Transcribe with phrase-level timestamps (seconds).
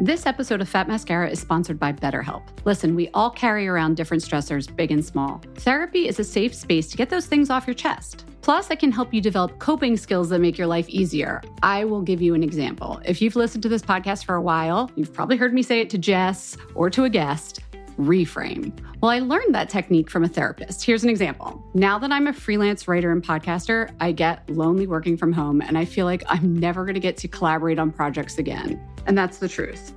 [0.00, 2.42] This episode of Fat Mascara is sponsored by BetterHelp.
[2.64, 5.40] Listen, we all carry around different stressors, big and small.
[5.54, 8.26] Therapy is a safe space to get those things off your chest.
[8.42, 11.40] Plus, I can help you develop coping skills that make your life easier.
[11.62, 13.00] I will give you an example.
[13.04, 15.88] If you've listened to this podcast for a while, you've probably heard me say it
[15.90, 17.60] to Jess or to a guest
[17.98, 18.76] reframe.
[19.00, 20.84] Well, I learned that technique from a therapist.
[20.84, 21.64] Here's an example.
[21.74, 25.78] Now that I'm a freelance writer and podcaster, I get lonely working from home and
[25.78, 28.84] I feel like I'm never going to get to collaborate on projects again.
[29.06, 29.92] And that's the truth.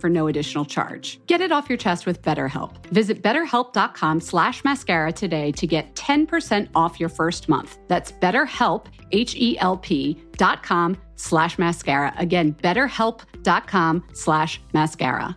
[0.00, 1.20] for no additional charge.
[1.26, 2.86] Get it off your chest with BetterHelp.
[2.86, 7.78] Visit betterhelp.com slash mascara today to get 10% off your first month.
[7.88, 12.14] That's betterhelp, H-E-L-P dot com slash mascara.
[12.16, 15.36] Again, betterhelp.com slash mascara.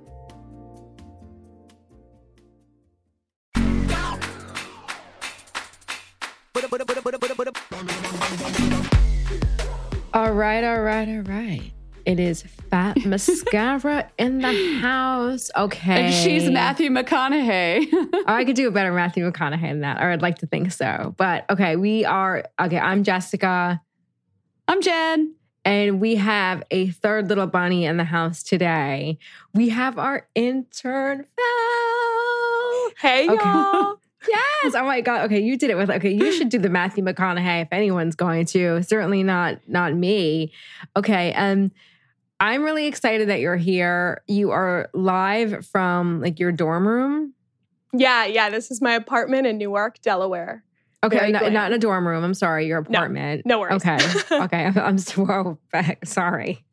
[10.13, 11.71] All right, all right, all right.
[12.05, 15.49] It is Fat Mascara in the house.
[15.55, 16.05] Okay.
[16.07, 17.87] And she's Matthew McConaughey.
[17.93, 20.73] oh, I could do a better Matthew McConaughey than that, or I'd like to think
[20.73, 21.13] so.
[21.17, 22.79] But okay, we are okay.
[22.79, 23.81] I'm Jessica.
[24.67, 25.35] I'm Jen.
[25.63, 29.19] And we have a third little bunny in the house today.
[29.53, 32.89] We have our intern, Val.
[32.99, 33.35] Hey, Okay.
[33.45, 34.00] y'all.
[34.27, 34.75] Yes.
[34.75, 35.25] Oh my God.
[35.25, 35.89] Okay, you did it with.
[35.89, 38.83] Okay, you should do the Matthew McConaughey if anyone's going to.
[38.83, 40.53] Certainly not not me.
[40.95, 41.33] Okay.
[41.33, 41.71] Um,
[42.39, 44.23] I'm really excited that you're here.
[44.27, 47.33] You are live from like your dorm room.
[47.93, 48.49] Yeah, yeah.
[48.49, 50.63] This is my apartment in Newark, Delaware.
[51.03, 52.23] Okay, Very not, in a dorm room.
[52.23, 53.43] I'm sorry, your apartment.
[53.45, 53.83] no worries.
[53.83, 53.97] Okay.
[54.43, 54.65] Okay.
[54.65, 55.57] I'm, I'm so
[56.03, 56.63] sorry.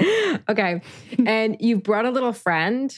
[0.48, 0.82] Okay.
[1.26, 2.94] And you brought a little friend.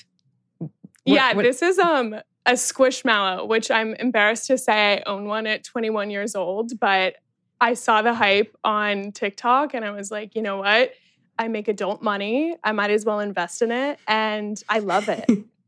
[0.58, 0.70] What-
[1.04, 5.46] yeah, what- this is um a squishmallow, which I'm embarrassed to say I own one
[5.46, 7.16] at 21 years old, but
[7.60, 10.92] I saw the hype on TikTok and I was like, you know what?
[11.38, 12.56] I make adult money.
[12.64, 13.98] I might as well invest in it.
[14.08, 15.28] And I love it.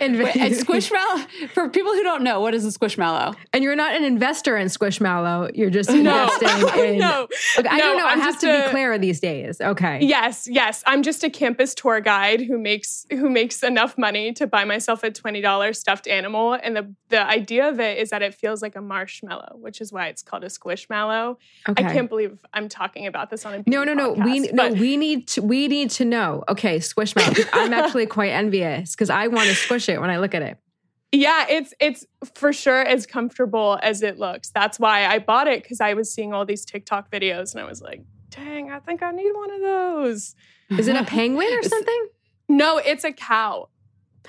[0.00, 0.16] And,
[0.62, 3.34] Squishmallow, for people who don't know, what is a Squishmallow?
[3.52, 5.50] and you're not an investor in Squishmallow.
[5.54, 6.98] You're just No, investing in.
[6.98, 7.28] no,
[7.58, 8.06] Okay, I no, don't know.
[8.06, 9.60] i I'm have just to a- be clear these days.
[9.60, 10.00] Okay.
[10.02, 10.82] Yes, yes.
[10.86, 15.02] I'm just a campus tour guide who makes who makes enough money to buy myself
[15.02, 16.54] a twenty dollars stuffed animal.
[16.54, 19.92] And the the idea of it is that it feels like a marshmallow, which is
[19.92, 21.36] why it's called a squishmallow.
[21.68, 21.84] Okay.
[21.84, 24.12] I can't believe I'm talking about this on a No, no, no.
[24.12, 24.68] We podcast, no.
[24.72, 25.42] We need to.
[25.42, 26.44] We need to know.
[26.48, 27.48] Okay, Squishmallow.
[27.52, 30.58] I'm actually quite envious because I want to squish it when I look at it.
[31.12, 34.50] Yeah, it's it's for sure as comfortable as it looks.
[34.50, 37.64] That's why I bought it because I was seeing all these TikTok videos and I
[37.64, 40.34] was like, dang, I think I need one of those.
[40.70, 42.08] Is it a penguin or something?
[42.48, 43.68] No, it's a cow.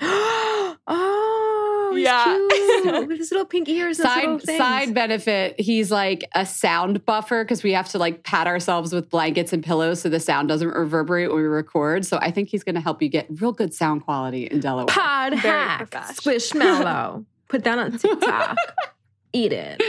[0.86, 2.24] oh, Yeah.
[2.24, 2.50] cute.
[3.08, 3.98] With his little pink ears.
[4.00, 7.98] and his little Side side benefit, he's like a sound buffer because we have to
[7.98, 12.04] like pat ourselves with blankets and pillows so the sound doesn't reverberate when we record.
[12.04, 14.86] So I think he's going to help you get real good sound quality in Delaware.
[14.86, 15.90] Pod Very hack.
[15.90, 16.16] profesh.
[16.16, 17.24] Squishmallow.
[17.48, 18.56] Put that on TikTok.
[19.32, 19.82] Eat it.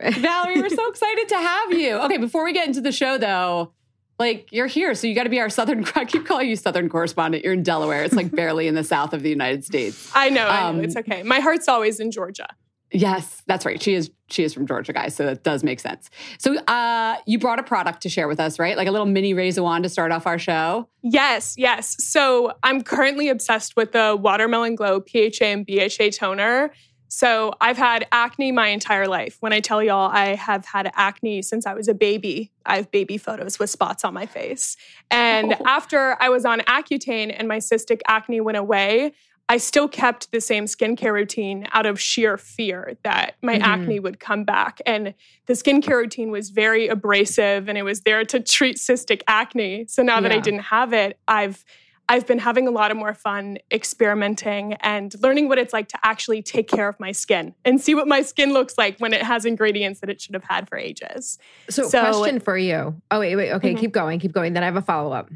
[0.00, 1.94] Valerie, we're so excited to have you.
[1.96, 3.72] Okay, before we get into the show though,
[4.18, 5.84] like you're here, so you got to be our southern.
[5.94, 7.44] I keep calling you southern correspondent.
[7.44, 8.02] You're in Delaware.
[8.04, 10.10] It's like barely in the south of the United States.
[10.14, 11.22] I know, I know, Um, it's okay.
[11.22, 12.46] My heart's always in Georgia.
[12.90, 13.80] Yes, that's right.
[13.82, 14.10] She is.
[14.30, 15.14] She is from Georgia, guys.
[15.14, 16.10] So that does make sense.
[16.38, 18.76] So uh, you brought a product to share with us, right?
[18.76, 20.86] Like a little mini Raise a Wand to start off our show.
[21.02, 21.96] Yes, yes.
[22.04, 26.72] So I'm currently obsessed with the Watermelon Glow PHA and BHA toner.
[27.08, 29.38] So I've had acne my entire life.
[29.40, 32.90] When I tell y'all I have had acne since I was a baby, I have
[32.90, 34.76] baby photos with spots on my face.
[35.10, 35.62] And Oh.
[35.66, 39.12] after I was on Accutane and my cystic acne went away,
[39.50, 43.62] I still kept the same skincare routine out of sheer fear that my Mhm.
[43.62, 44.82] acne would come back.
[44.84, 45.14] And
[45.46, 49.86] the skincare routine was very abrasive and it was there to treat cystic acne.
[49.88, 51.64] So now that I didn't have it, I've
[52.10, 55.98] I've been having a lot of more fun experimenting and learning what it's like to
[56.02, 59.22] actually take care of my skin and see what my skin looks like when it
[59.22, 61.38] has ingredients that it should have had for ages.
[61.68, 63.00] So, So- question for you.
[63.10, 63.52] Oh, wait, wait.
[63.52, 63.78] Okay, Mhm.
[63.78, 64.18] keep going.
[64.20, 64.54] Keep going.
[64.54, 65.28] Then I have a follow up.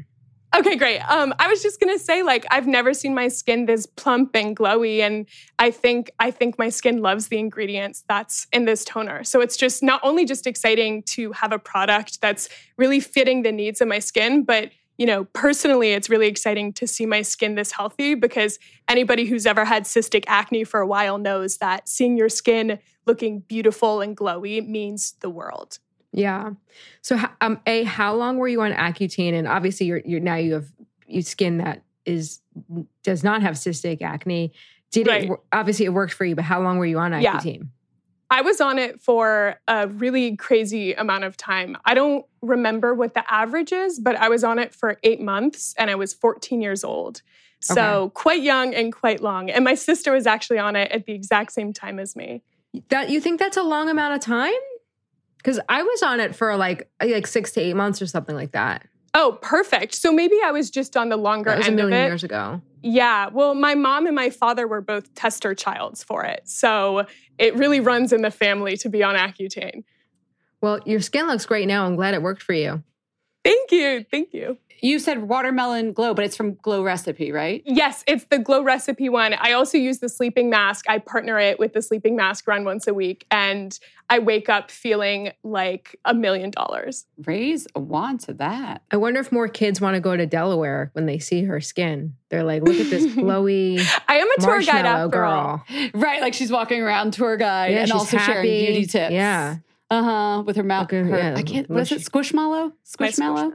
[0.55, 0.99] Okay, great.
[0.99, 4.55] Um, I was just gonna say, like, I've never seen my skin this plump and
[4.55, 5.25] glowy, and
[5.57, 9.23] I think I think my skin loves the ingredients that's in this toner.
[9.23, 13.51] So it's just not only just exciting to have a product that's really fitting the
[13.51, 17.55] needs of my skin, but you know, personally, it's really exciting to see my skin
[17.55, 22.15] this healthy because anybody who's ever had cystic acne for a while knows that seeing
[22.17, 25.79] your skin looking beautiful and glowy means the world.
[26.11, 26.51] Yeah.
[27.01, 29.33] So, um, a how long were you on Accutane?
[29.33, 30.71] And obviously, you're you're now you have
[31.07, 32.39] you skin that is
[33.03, 34.53] does not have cystic acne.
[34.91, 35.23] Did Right.
[35.29, 36.35] it obviously it worked for you?
[36.35, 37.39] But how long were you on Yeah.
[38.33, 41.77] I was on it for a really crazy amount of time.
[41.85, 45.75] I don't remember what the average is, but I was on it for eight months
[45.77, 47.21] and I was 14 years old.
[47.59, 49.51] So quite young and quite long.
[49.51, 52.41] And my sister was actually on it at the exact same time as me.
[52.89, 54.51] That you think that's a long amount of time?
[55.37, 58.53] Because I was on it for like like six to eight months or something like
[58.53, 58.87] that.
[59.15, 59.93] Oh, perfect.
[59.93, 62.07] So maybe I was just on the longer That was a end of million it.
[62.07, 62.61] years ago.
[62.81, 63.29] Yeah.
[63.31, 66.41] Well, my mom and my father were both tester childs for it.
[66.45, 67.05] So
[67.37, 69.83] it really runs in the family to be on Accutane.
[70.61, 71.85] Well, your skin looks great now.
[71.85, 72.83] I'm glad it worked for you.
[73.43, 74.05] Thank you.
[74.09, 74.57] Thank you.
[74.83, 77.63] You said watermelon glow, but it's from Glow Recipe, right?
[77.65, 79.33] Yes, it's the Glow Recipe one.
[79.33, 80.89] I also use the sleeping mask.
[80.89, 84.69] I partner it with the sleeping mask run once a week, and I wake up
[84.69, 87.05] feeling like a million dollars.
[87.25, 88.83] Raise a wand to that.
[88.91, 92.15] I wonder if more kids want to go to Delaware when they see her skin.
[92.27, 95.63] They're like, look at this glowy I am a tour guide after girl.
[95.93, 98.65] Right, like she's walking around tour guide Yeah, and she's also sharing happy.
[98.65, 99.13] beauty tips.
[99.13, 99.57] Yeah.
[99.89, 100.43] Uh huh.
[100.45, 100.85] With her mouth.
[100.85, 101.69] Okay, her- yeah, I can't.
[101.69, 101.95] What is it?
[102.13, 102.33] mushy.
[102.33, 102.73] Squishmallow.
[102.99, 103.53] My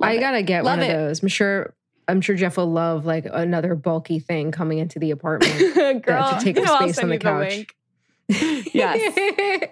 [0.00, 0.06] Squishmallow.
[0.06, 0.20] I it.
[0.20, 0.92] gotta get Love one it.
[0.94, 1.22] of those.
[1.22, 1.74] I'm sure.
[2.08, 5.74] I'm sure Jeff will love like another bulky thing coming into the apartment.
[6.04, 7.48] Girl, to take the I'll space on the couch.
[7.50, 7.74] link.
[8.74, 9.68] Yes.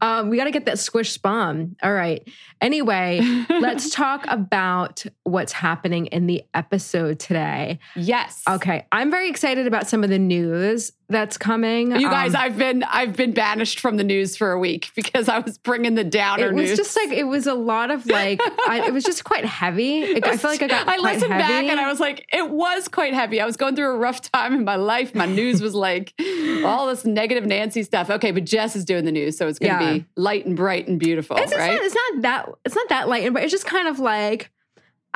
[0.00, 1.76] um, we got to get that squish spawn.
[1.82, 2.26] All right.
[2.64, 7.78] Anyway, let's talk about what's happening in the episode today.
[7.94, 8.42] Yes.
[8.48, 11.90] Okay, I'm very excited about some of the news that's coming.
[11.94, 15.28] You guys, Um, I've been I've been banished from the news for a week because
[15.28, 16.52] I was bringing the downer news.
[16.52, 16.78] it was news.
[16.78, 19.98] just like it was a lot of like I, it was just quite heavy.
[19.98, 22.88] It- I feel like I got I listened back and I was like, it was
[22.88, 23.42] quite heavy.
[23.42, 25.14] I was going through a rough time in my life.
[25.14, 26.14] My news was like
[26.64, 28.08] all this negative Nancy stuff.
[28.08, 29.92] Okay, but Jess is doing the news, so it's going to Yeah.
[29.98, 31.74] be light and bright and beautiful, It's, right?
[31.74, 34.50] not, it's not that it's not that light, but it's just kind of like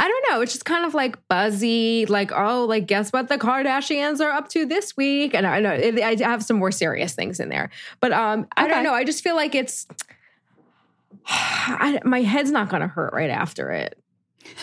[0.01, 0.41] I don't know.
[0.43, 4.49] It's just kind of like buzzy, like oh, like guess what the Kardashians are up
[4.51, 7.71] to this week, and I know it, I have some more serious things in there,
[8.01, 8.75] but um, I Okay.
[8.75, 8.95] don't know.
[8.95, 9.87] I just feel like it's
[11.27, 13.99] I, my head's not going to hurt right after it.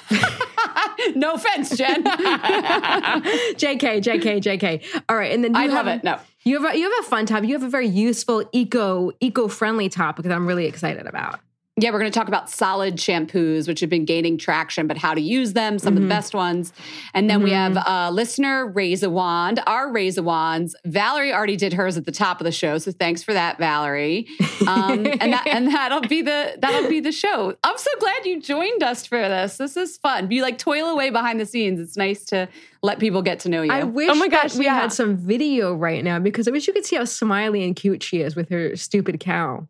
[1.16, 2.04] no offense, Jen.
[2.04, 5.04] JK, JK, JK.
[5.10, 6.04] All right, and then I have love it.
[6.04, 6.18] No.
[6.44, 7.50] You have a, you have a fun topic.
[7.50, 11.40] You have a very useful eco eco friendly topic that I'm really excited about.
[11.78, 15.14] Yeah, we're going to talk about solid shampoos, which have been gaining traction, but how
[15.14, 16.72] to use them, some of the best ones.
[17.14, 20.74] And then we have uh, listener Raise a Wand, our Raise a Wands.
[20.86, 24.26] Valerie already did hers at the top of the show, so thanks for that, Valerie.
[24.66, 27.54] Um, and that and that'll be the that'll be the show.
[27.64, 29.58] I'm so glad you joined us for this.
[29.58, 30.32] This is fun.
[30.32, 31.82] You like toil away behind the scenes.
[31.82, 32.48] It's nice to
[32.84, 33.72] let people get to know you.
[33.72, 34.80] I wish Oh my gosh, that we yeah.
[34.80, 38.02] had some video right now because I wish you could see how smiley and cute
[38.02, 39.68] she is with her stupid cow.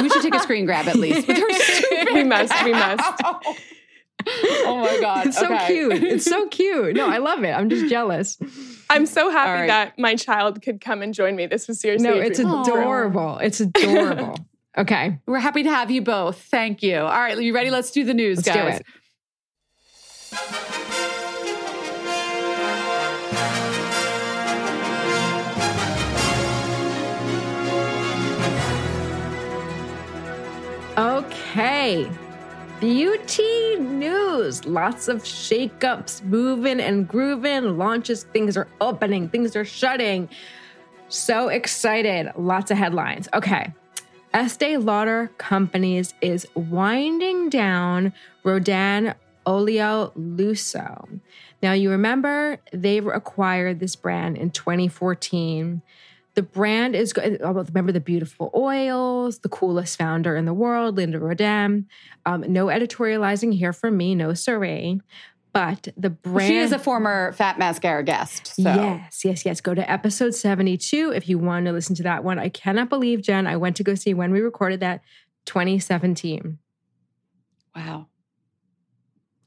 [0.00, 1.26] We should take a screen grab at least.
[1.28, 3.22] With her stupid We must, we must.
[4.26, 6.02] oh my god, It's so cute.
[6.02, 6.94] It's so cute.
[6.96, 7.50] No, I love it.
[7.50, 8.38] I'm just jealous.
[8.90, 9.66] I'm so happy All right.
[9.68, 11.46] that my child could come and join me.
[11.46, 12.08] This was seriously.
[12.08, 13.38] No, it's dream come adorable.
[13.38, 14.36] It's adorable.
[14.76, 16.40] Okay, We're happy to have you both.
[16.40, 16.98] Thank you.
[16.98, 17.70] All right, you ready?
[17.70, 18.80] Let's do the news, let's do guys.
[31.50, 32.06] Okay.
[32.78, 34.66] Beauty news.
[34.66, 37.78] Lots of shakeups, moving and grooving.
[37.78, 40.28] Launches, things are opening, things are shutting.
[41.08, 42.30] So excited.
[42.36, 43.28] Lots of headlines.
[43.32, 43.72] Okay.
[44.34, 48.12] Estee Lauder Companies is winding down
[48.44, 49.14] Rodin
[49.46, 51.20] Olio Lusso.
[51.62, 55.80] Now, you remember they acquired this brand in 2014.
[56.38, 61.18] The brand is, oh, remember the beautiful oils, the coolest founder in the world, Linda
[61.18, 61.88] Rodin.
[62.26, 65.00] Um, no editorializing here from me, no siree.
[65.52, 66.48] But the brand.
[66.48, 68.54] She is a former Fat Mascara guest.
[68.54, 68.62] So.
[68.62, 69.60] Yes, yes, yes.
[69.60, 72.38] Go to episode 72 if you want to listen to that one.
[72.38, 75.02] I cannot believe, Jen, I went to go see when we recorded that
[75.46, 76.56] 2017.
[77.74, 78.06] Wow.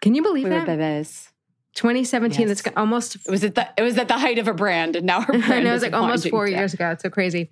[0.01, 1.30] Can you believe We were that?
[1.71, 1.75] Bebés.
[1.75, 2.61] 2017, Yes.
[2.61, 5.05] that's almost It was at the it was at the height of a brand, and
[5.05, 6.57] now her brand I know is it's like almost four down.
[6.59, 6.89] years ago.
[6.91, 7.49] It's so crazy.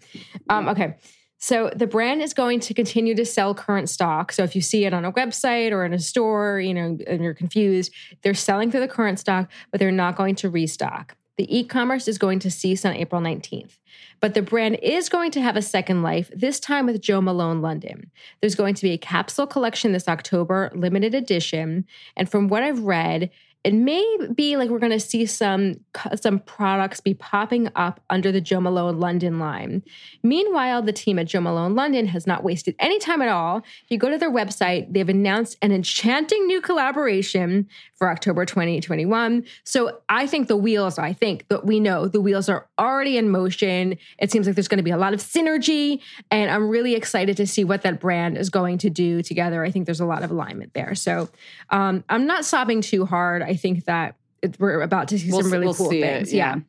[0.50, 0.96] Um, okay.
[1.42, 4.34] So the brand is going to continue to sell current stock.
[4.34, 7.24] So if you see it on a website or in a store, you know, and
[7.24, 11.16] you're confused, they're selling through the current stock, but they're not going to restock.
[11.38, 13.78] The e-commerce is going to cease on April 19th.
[14.20, 17.62] But the brand is going to have a second life, this time with Joe Malone
[17.62, 18.12] London.
[18.42, 21.86] There's going to be a capsule collection this October, limited edition.
[22.18, 23.30] And from what I've read,
[23.66, 25.76] it may be like we're going to see some
[26.16, 29.84] some products be popping up under the Joe Malone London line.
[30.24, 33.58] Meanwhile, the team at Joe Malone London has not wasted any time at all.
[33.58, 39.44] If you go to their website, they've announced an enchanting new collaboration for October 2021.
[39.66, 43.30] So I think the wheels, I think that we know the wheels are already in
[43.30, 43.98] motion.
[44.20, 46.00] It seems like there's going to be a lot of synergy,
[46.32, 49.66] and I'm really excited to see what that brand is going to do together.
[49.66, 50.96] I think there's a lot of alignment there.
[50.96, 51.28] So
[51.72, 53.49] um, I'm not sobbing too hard.
[53.50, 56.18] I think that it, we're about to see We'll some really we'll cool see it,
[56.18, 56.34] things.
[56.34, 56.56] yeah.
[56.56, 56.62] yeah.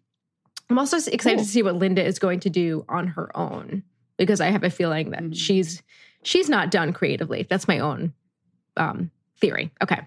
[0.71, 1.45] I'm also excited Cool.
[1.45, 3.83] to see what Linda is going to do on her own
[4.17, 5.37] because I have a feeling that Mhm.
[5.37, 5.83] she's
[6.23, 7.47] she's not done creatively.
[7.49, 8.13] That's my own
[8.77, 9.11] um,
[9.41, 9.71] theory.
[9.83, 10.01] Okay.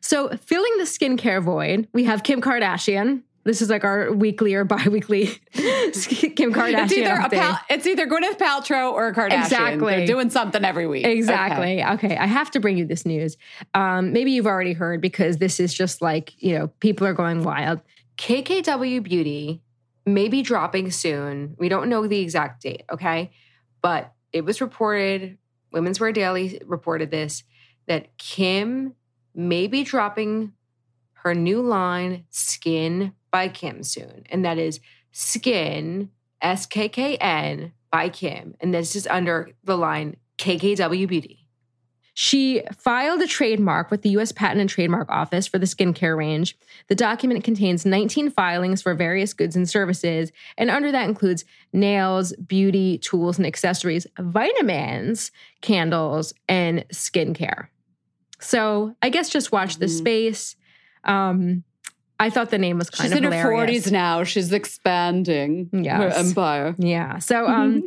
[0.00, 3.22] So filling the skincare void, we have Kim Kardashian.
[3.44, 7.38] This is like our weekly or bi-weekly Kim Kardashian It's either a update.
[7.38, 9.44] Pal- it's either Gwyneth Paltrow or a Kardashian.
[9.44, 9.96] Exactly.
[9.96, 11.04] They're doing something every week.
[11.04, 11.16] Okay.
[11.16, 11.84] Exactly.
[11.84, 12.16] Okay.
[12.16, 13.36] I have to bring you this news.
[13.74, 17.42] Um, maybe you've already heard because this is just like, you know, people are going
[17.42, 17.80] wild.
[18.16, 19.60] KKW Beauty
[20.06, 21.54] may be dropping soon.
[21.58, 22.84] We don't know the exact date.
[22.90, 23.30] Okay.
[23.82, 25.36] But it was reported,
[25.70, 27.44] Women's Wear Daily reported this,
[27.86, 28.94] that Kim
[29.34, 30.52] may be dropping
[31.24, 34.22] her new line, Skin by Kim, soon.
[34.30, 34.78] And that is
[35.10, 36.08] Skin,
[36.40, 38.54] S K K N, by Kim.
[38.60, 41.40] And this is under the line KKW Beauty.
[42.16, 46.56] She filed a trademark with the US Patent and Trademark Office for the skincare range.
[46.86, 52.32] The document contains 19 filings for various goods and services, and under that includes nails,
[52.34, 57.66] beauty, tools and accessories, vitamins, candles, and skincare.
[58.38, 59.98] So I guess just watch this Mhm.
[59.98, 60.56] space.
[61.02, 61.64] Um,
[62.20, 63.10] I thought the name was kind.
[63.10, 64.24] She's of in her forties now.
[64.24, 66.74] She's expanding her empire.
[66.78, 67.18] Yeah.
[67.18, 67.84] So um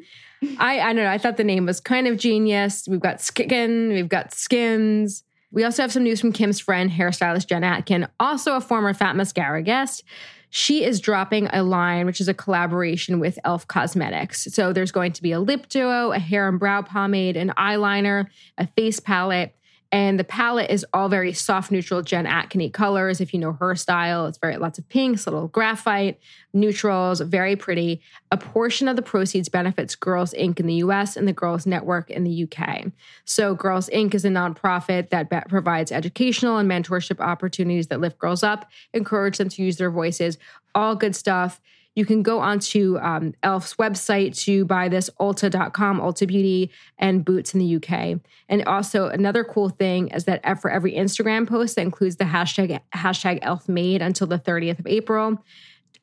[0.60, 2.88] I I don't know, I thought the name was kind of genius.
[2.88, 5.24] We've got Skin, we've got Skins.
[5.52, 9.16] We also have some news from Kim's friend, hairstylist Jen Atkin, also a former Fat
[9.16, 10.04] Mascara guest.
[10.50, 14.48] She is dropping a line, which is a collaboration with Elf Cosmetics.
[14.52, 18.28] So there's going to be a lip duo, a hair and brow pomade, an eyeliner,
[18.58, 19.56] a face palette,
[19.92, 23.22] And the palette is all very soft, neutral Jen Atkin's colors.
[23.22, 26.20] If you know her style, it's very lots of pinks, little graphite,
[26.54, 28.02] neutrals, very pretty.
[28.32, 30.60] A portion of the proceeds benefits Girls Inc.
[30.60, 32.92] in the US and the Girls Network in the UK.
[33.26, 34.14] So, Girls Inc.
[34.14, 39.38] is a nonprofit that be- provides educational and mentorship opportunities that lift girls up, encourage
[39.38, 40.38] them to use their voices,
[40.76, 41.62] all good stuff.
[41.98, 47.56] You can go onto um, Elf's website to buy this, Ulta.com, Ulta Beauty, and Boots
[47.56, 48.20] in the UK.
[48.48, 52.80] And also, another cool thing is that for every Instagram post that includes the hashtag,
[52.94, 55.44] hashtag Elf Made until the 30th of April,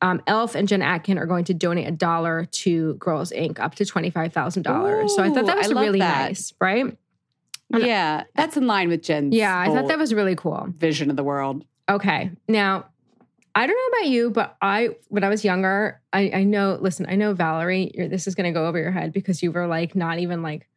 [0.01, 3.61] um, Elf and Jen Atkin are going to donate a dollar to Girls Inc.
[3.61, 5.09] up to $25,000.
[5.11, 6.27] So I thought that was really that.
[6.27, 6.97] nice, right?
[7.69, 9.33] Yeah, that's in line with Jen's.
[9.33, 10.67] Yeah, I thought that was really cool.
[10.77, 11.63] Vision of the world.
[11.89, 12.31] Okay.
[12.49, 12.87] Now,
[13.57, 17.05] I don't know about you, but I, when I was younger, I, I know, listen,
[17.07, 19.95] I know Valerie, this is going to go over your head because you were like
[19.95, 20.67] not even like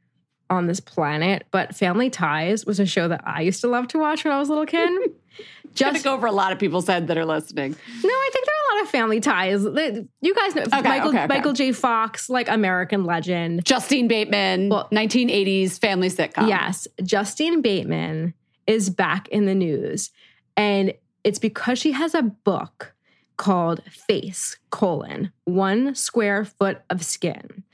[0.49, 3.99] on this planet, but Family Ties was a show that I used to love to
[3.99, 5.11] watch when I was a little kid.
[5.75, 7.71] Just go over a lot of people's head that are listening.
[7.71, 9.63] No, I think there are a lot of Family Ties.
[9.63, 11.27] You guys know okay, Michael okay, okay.
[11.27, 11.73] Michael J.
[11.73, 13.65] Fox, like American legend.
[13.65, 16.49] Justine Bateman, well, 1980s family sitcom.
[16.49, 18.35] Yes, Justine Bateman
[18.67, 20.11] is back in the news,
[20.57, 20.95] and
[21.29, 22.95] it's because she has a book
[23.37, 27.65] called Face colon one square foot of skin,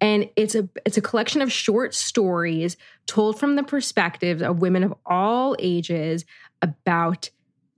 [0.00, 4.82] and it's a it's a collection of short stories told from the perspectives of women
[4.82, 6.24] of all ages
[6.62, 7.28] about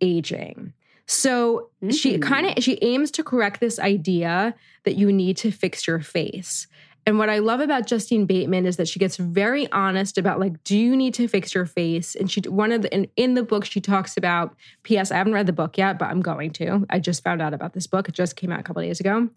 [0.01, 0.73] aging.
[1.07, 1.91] So mm-hmm.
[1.91, 5.99] she kind of she aims to correct this idea that you need to fix your
[5.99, 6.69] face.
[7.07, 10.63] And what I love about Justine Bateman is that she gets very honest about like,
[10.65, 12.15] do you need to fix your face?
[12.15, 14.57] And she one of the in, in the book she talks about.
[14.85, 15.11] P.S.
[15.11, 16.87] I haven't read the book yet, but I'm going to.
[16.89, 18.09] I just found out about this book.
[18.09, 19.29] It just came out a couple days ago.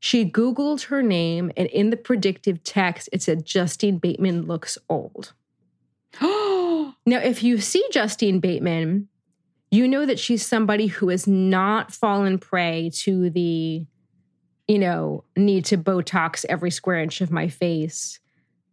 [0.00, 5.32] She Googled her name, and in the predictive text, it said Justine Bateman looks old.
[6.20, 9.08] now, if you see Justine Bateman,
[9.70, 13.86] you know that she's somebody who has not fallen prey to the
[14.68, 18.20] you know, need to Botox every square inch of my face.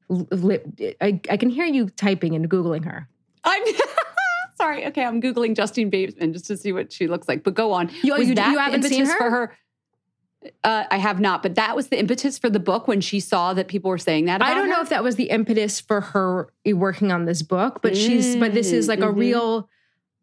[0.10, 0.66] Lip,
[1.02, 3.08] I, I can hear you typing and Googling her.
[3.44, 3.64] I'm
[4.58, 4.86] sorry.
[4.88, 7.44] Okay, I'm Googling Justine Bateman just to see what she looks like.
[7.44, 7.90] But go on.
[8.02, 9.18] You, you, you haven't seen her?
[9.18, 9.58] for her?
[10.64, 13.54] Uh, I have not, but that was the impetus for the book when she saw
[13.54, 14.42] that people were saying that.
[14.42, 14.76] I don't her.
[14.76, 18.38] know if that was the impetus for her working on this book, but mm, she's,
[18.38, 19.10] but this is like mm-hmm.
[19.10, 19.70] a real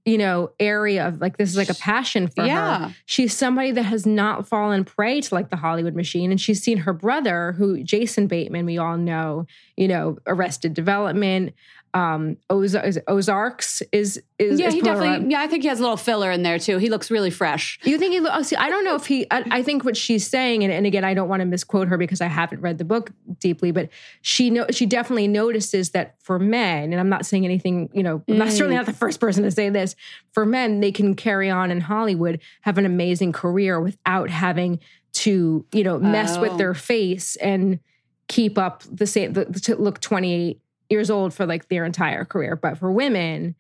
[0.06, 2.88] you know, area of like this is like a passion for yeah.
[2.88, 2.94] her.
[3.06, 6.30] She's somebody that has not fallen prey to like the Hollywood machine.
[6.30, 9.46] And she's seen her brother, who Jason Bateman, we all know,
[9.76, 11.54] you know, arrested development,
[11.97, 15.82] um Ozark, Ozarks is is yeah is he definitely yeah I think he has a
[15.82, 16.76] little filler in there too.
[16.76, 17.78] He looks really fresh.
[17.85, 18.21] You think he?
[18.21, 19.26] Lo- see, I don't know if he.
[19.30, 21.97] I, I think what she's saying, and, and, again, I don't want to misquote her
[21.97, 23.89] because I haven't read the book deeply, but
[24.21, 27.89] she know she definitely notices that for men, and I'm not saying anything.
[27.95, 28.80] You know, I'm not, certainly mm.
[28.80, 29.97] not the first person to say this.
[30.32, 34.80] For men, they can carry on in Hollywood, have an amazing career without having
[35.15, 36.43] to you know mess oh.
[36.43, 37.80] with their face and
[38.28, 42.56] keep up the same the, to look 28 years old for like their entire career.
[42.56, 43.54] But for women,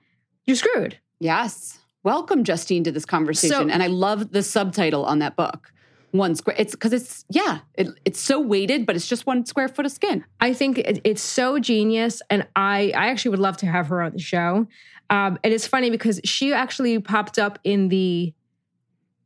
[0.46, 0.98] you're screwed.
[1.20, 1.78] Yes.
[2.02, 3.56] Welcome, Justine, to this conversation.
[3.56, 5.72] So, and I love the subtitle on that book.
[6.12, 6.56] One square.
[6.58, 7.58] It's because it's yeah.
[7.74, 10.24] It, it's so weighted, but it's just one square foot of skin.
[10.40, 14.00] I think it, it's so genius, and I I actually would love to have her
[14.02, 14.66] on the show.
[15.10, 18.32] Um, and it's funny because she actually popped up in the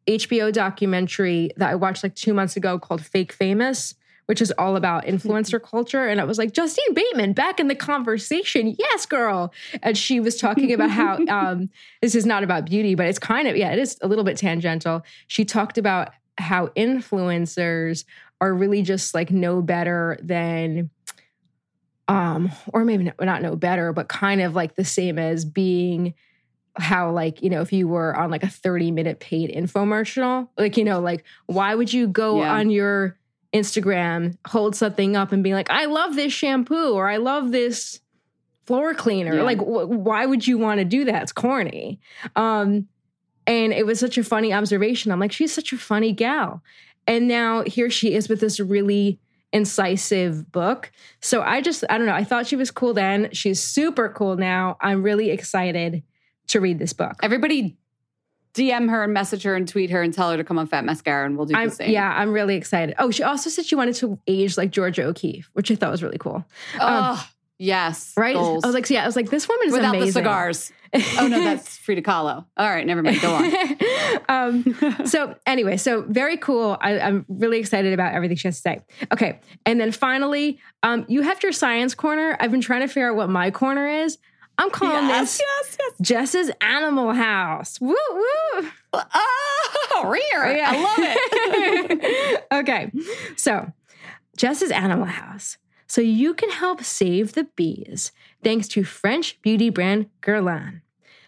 [0.06, 3.94] HBO documentary that I watched like two months ago called Fake Famous
[4.30, 6.06] which is all about influencer culture.
[6.06, 8.76] And I was like, Justine Bateman back in the conversation.
[8.78, 9.52] Yes, girl.
[9.82, 11.68] And she was talking about how um,
[12.00, 14.36] this is not about beauty, but it's kind of, yeah, it is a little bit
[14.36, 15.02] tangential.
[15.26, 18.04] She talked about how influencers
[18.40, 20.90] are really just like no better than
[22.06, 26.14] um or maybe not no better but kind of like the same as being
[26.78, 30.78] how like you know if you were on like a 30 minute paid infomercial like
[30.78, 32.54] you know like why would you go yeah.
[32.54, 33.18] on your
[33.52, 38.00] Instagram hold something up and be like, I love this shampoo or I love this
[38.66, 39.36] floor cleaner.
[39.36, 39.42] Yeah.
[39.42, 41.22] Like, wh- why would you want to do that?
[41.22, 41.98] It's corny.
[42.36, 42.86] Um,
[43.46, 45.10] and it was such a funny observation.
[45.10, 46.62] I'm like, she's such a funny gal.
[47.06, 49.18] And now here she is with this really
[49.52, 50.92] incisive book.
[51.20, 52.14] So I just, I don't know.
[52.14, 53.30] I thought she was cool then.
[53.32, 54.76] She's super cool now.
[54.80, 56.04] I'm really excited
[56.48, 57.14] to read this book.
[57.22, 57.76] Everybody
[58.54, 60.84] DM her and message her and tweet her and tell her to come on Fat
[60.84, 61.90] Mascara and we'll do I'm, the same.
[61.90, 62.94] Yeah, I'm really excited.
[62.98, 66.02] Oh, she also said she wanted to age like Georgia O'Keeffe, which I thought was
[66.02, 66.44] really cool.
[66.80, 67.18] Oh, um,
[67.58, 68.12] yes.
[68.16, 68.34] Right?
[68.34, 68.64] Goals.
[68.64, 70.06] I was like, yeah, I was like, this woman is Without amazing.
[70.06, 70.72] the cigars.
[70.92, 72.44] oh, no, that's Frida Kahlo.
[72.56, 73.20] All right, never mind.
[73.20, 73.54] Go on.
[74.28, 76.76] um, so, anyway, so very cool.
[76.80, 78.80] I, am really excited about everything she has to say.
[79.12, 79.38] Okay.
[79.64, 82.36] And then finally, um, you have your science corner.
[82.40, 84.18] I've been trying to figure out what my corner is.
[84.60, 85.92] I'm calling Yes, this yes, yes.
[86.02, 87.80] Jess's Animal House.
[87.80, 88.68] Woo woo.
[88.92, 90.44] Oh, rear.
[90.62, 92.44] I love it.
[92.52, 92.92] okay.
[93.36, 93.72] So,
[94.36, 95.56] Jess's Animal House.
[95.86, 98.12] So you can help save the bees
[98.44, 100.82] thanks to French beauty brand Guerlain.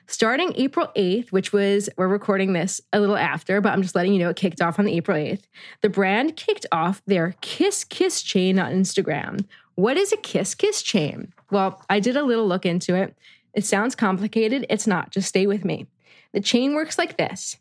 [0.07, 4.13] Starting April 8th, which was, we're recording this a little after, but I'm just letting
[4.13, 5.45] you know it kicked off on the April 8th.
[5.81, 9.47] The brand kicked off their Kiss Kiss chain on Instagram.
[9.75, 11.33] What is a Kiss Kiss chain?
[11.51, 13.17] Well, I did a little look into it.
[13.55, 14.67] It sounds complicated.
[14.71, 15.11] It's not.
[15.11, 15.87] Just stay with me.
[16.33, 17.57] The chain works like this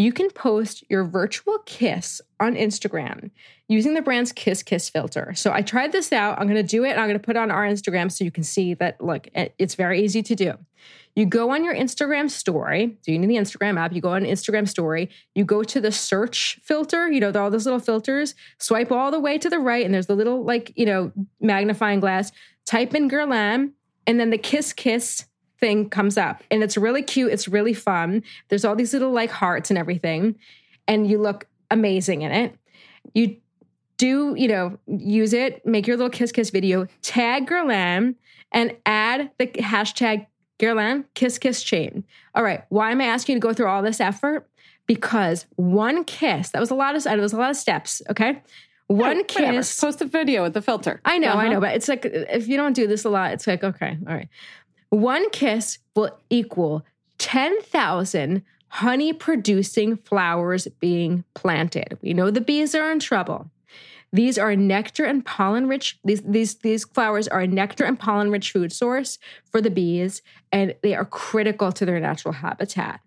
[0.00, 3.30] you can post your virtual kiss on Instagram
[3.68, 5.34] using the brand's Kiss Kiss filter.
[5.34, 6.38] So I tried this out.
[6.38, 8.30] I'm going to do it I'm going to put it on our Instagram so you
[8.30, 10.54] can see that, look, it's very easy to do.
[11.16, 12.96] You go on your Instagram story.
[13.02, 13.92] So you need the Instagram app.
[13.92, 15.10] You go on Instagram story.
[15.34, 19.20] You go to the search filter, you know, all those little filters, swipe all the
[19.20, 22.32] way to the right, and there's the little, like, you know, magnifying glass.
[22.66, 23.72] Type in Guerlain,
[24.06, 25.26] and then the Kiss Kiss
[25.58, 26.42] thing comes up.
[26.50, 27.32] And it's really cute.
[27.32, 28.22] It's really fun.
[28.48, 30.36] There's all these little like hearts and everything.
[30.88, 32.56] And you look amazing in it.
[33.14, 33.36] You
[33.98, 38.14] do, you know, use it, make your little kiss kiss video, tag Guerlain,
[38.52, 40.26] and add the hashtag
[40.60, 42.04] Guerlain kiss kiss chain.
[42.34, 42.62] All right.
[42.68, 44.46] Why am I asking you to go through all this effort?
[44.86, 48.02] Because one kiss, that was a lot of, it was a lot of steps.
[48.10, 48.42] Okay.
[48.88, 49.52] One Whatever.
[49.52, 49.80] kiss.
[49.80, 51.00] Post a video with the filter.
[51.04, 51.52] I know, I Uh-huh.
[51.54, 54.14] know, but it's like if you don't do this a lot, it's like, okay, all
[54.14, 54.28] right.
[54.90, 56.84] One kiss will equal
[57.18, 61.98] 10,000 honey producing flowers being planted.
[62.02, 63.50] We know the bees are in trouble.
[64.12, 65.98] These are nectar and pollen rich.
[66.04, 69.18] These these these flowers are a nectar and pollen rich food source
[69.50, 73.00] for the bees, and they are critical to their natural habitat.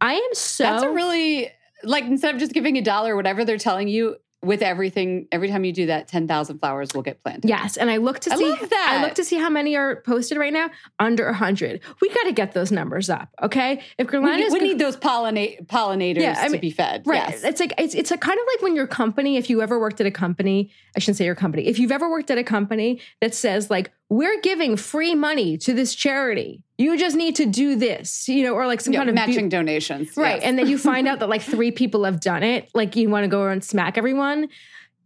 [0.00, 1.50] I am so That's a really
[1.84, 5.48] like instead of just giving a dollar, or whatever they're telling you, with everything, every
[5.48, 7.48] time you do that, ten thousand flowers will get planted.
[7.48, 8.50] Yes, and I look to I see.
[8.50, 8.98] love that.
[8.98, 10.70] I look to see how many are posted right now.
[10.98, 11.80] Under hundred.
[12.00, 13.28] We got to get those numbers up.
[13.42, 17.02] Okay, if We, need, we need those pollinate pollinators Yeah, I to be fed.
[17.06, 17.30] Right.
[17.30, 17.44] Yes.
[17.44, 20.00] It's like it's it's a kind of like when your company, if you ever worked
[20.00, 23.00] at a company, I shouldn't say your company, if you've ever worked at a company
[23.20, 27.76] that says like we're giving free money to this charity, you just need to do
[27.76, 30.16] this, you know, or like some Yeah, kind of matching bu- donations.
[30.16, 30.42] right, yes.
[30.44, 33.24] and then you find out that like three people have done it, like you want
[33.24, 34.48] to go and smack everyone,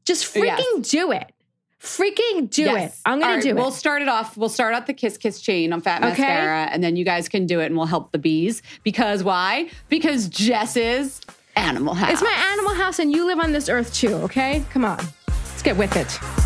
[0.04, 0.88] just freaking Yes.
[0.90, 1.30] do it,
[1.80, 2.94] freaking do Yes.
[2.94, 2.98] it.
[3.04, 3.74] I'm gonna All right, do We'll it.
[3.74, 4.36] start it off.
[4.36, 6.08] We'll start out the Kiss Kiss chain on Fat Okay.
[6.22, 8.60] Mascara, and then you guys can do it, and we'll help the bees.
[8.82, 9.68] Because why?
[9.88, 11.20] Because Jess's
[11.54, 12.10] Animal House.
[12.12, 14.14] It's my animal house, and you live on this earth too.
[14.14, 16.45] Okay, come on, let's get with it.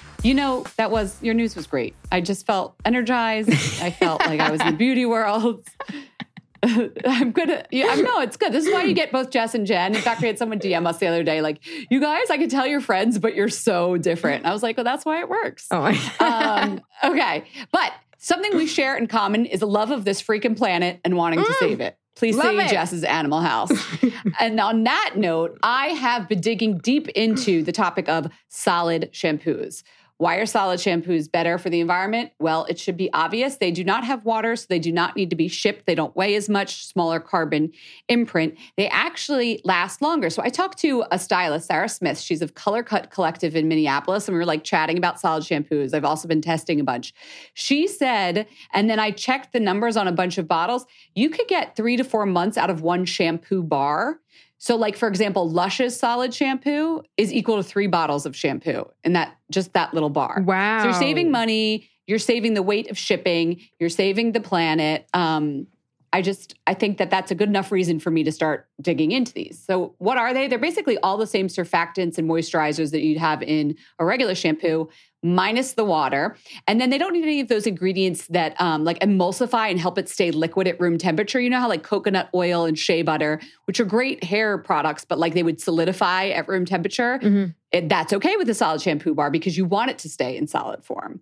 [0.23, 1.95] You know, that was your news was great.
[2.11, 3.49] I just felt energized.
[3.81, 5.65] I felt like I was in the beauty world.
[6.63, 8.51] I'm gonna, yeah, I know it's good.
[8.51, 9.95] This is why you get both Jess and Jen.
[9.95, 12.51] In fact, we had someone DM us the other day, like, you guys, I could
[12.51, 14.39] tell you're friends, but you're so different.
[14.43, 15.67] And I was like, well, that's why it works.
[15.71, 17.45] Oh, my um, okay.
[17.71, 21.43] But something we share in common is a love of this freaking planet and wanting
[21.43, 21.97] to save it.
[22.15, 22.69] Please say it.
[22.69, 23.71] Jess's Animal House.
[24.39, 29.81] and on that note, I have been digging deep into the topic of solid shampoos.
[30.21, 32.31] Why are solid shampoos better for the environment?
[32.37, 33.55] Well, it should be obvious.
[33.55, 35.87] They do not have water, so they do not need to be shipped.
[35.87, 37.71] They don't weigh as much, smaller carbon
[38.07, 38.55] imprint.
[38.77, 40.29] They actually last longer.
[40.29, 42.19] So I talked to a stylist, Sarah Smith.
[42.19, 45.91] She's of Color Cut Collective in Minneapolis, and we were like chatting about solid shampoos.
[45.91, 47.15] I've also been testing a bunch.
[47.55, 50.85] She said, and then I checked the numbers on a bunch of bottles.
[51.15, 54.19] You could get three to four months out of one shampoo bar.
[54.61, 59.13] So, like for example, Lush's solid shampoo is equal to three bottles of shampoo in
[59.13, 60.43] that just that little bar.
[60.45, 60.83] Wow.
[60.83, 61.89] So you're saving money.
[62.05, 63.59] You're saving the weight of shipping.
[63.79, 65.07] You're saving the planet.
[65.15, 65.65] Um,
[66.13, 69.11] I just I think that that's a good enough reason for me to start digging
[69.11, 69.59] into these.
[69.65, 70.47] So what are they?
[70.47, 74.89] They're basically all the same surfactants and moisturizers that you'd have in a regular shampoo,
[75.23, 76.35] minus the water.
[76.67, 79.97] And then they don't need any of those ingredients that um, like emulsify and help
[79.97, 81.39] it stay liquid at room temperature.
[81.39, 85.19] You know how like coconut oil and shea butter, which are great hair products, but
[85.19, 87.19] like they would solidify at room temperature.
[87.19, 87.53] Mhm.
[87.71, 90.47] It, that's okay with a solid shampoo bar because you want it to stay in
[90.47, 91.21] solid form.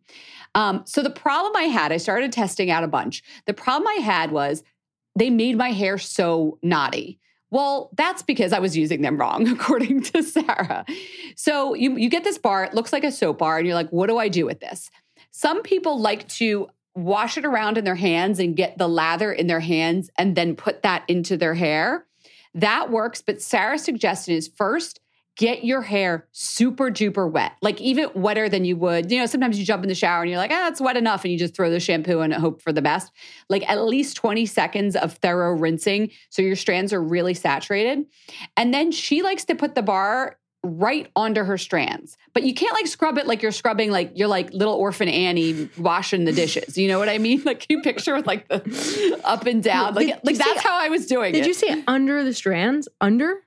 [0.56, 3.22] Um, so the problem I had, I started testing out a bunch.
[3.46, 4.64] The problem I had was
[5.16, 7.20] they made my hair so knotty.
[7.52, 10.86] Well, that's because I was using them wrong, according to Sarah.
[11.36, 13.90] So you, you get this bar, it looks like a soap bar, and you're like,
[13.90, 14.90] what do I do with this?
[15.32, 19.48] Some people like to wash it around in their hands and get the lather in
[19.48, 22.06] their hands and then put that into their hair.
[22.54, 23.22] That works.
[23.22, 25.00] But Sarah's suggestion is first,
[25.40, 29.10] get your hair super duper wet, like even wetter than you would.
[29.10, 31.24] You know, sometimes you jump in the shower and you're like, ah, it's wet enough.
[31.24, 33.10] And you just throw the shampoo and hope for the best.
[33.48, 36.12] Like at least 20 seconds of thorough rinsing.
[36.30, 38.06] So your strands are really saturated.
[38.58, 42.18] And then she likes to put the bar right onto her strands.
[42.34, 45.70] But you can't like scrub it like you're scrubbing like you're like little orphan Annie
[45.78, 46.78] washing the dishes.
[46.78, 47.42] You know what I mean?
[47.46, 49.94] Like you picture with like the up and down.
[49.96, 51.48] Like Did like that's say- how I was doing Did it.
[51.48, 52.90] you say under the strands?
[53.00, 53.38] Under?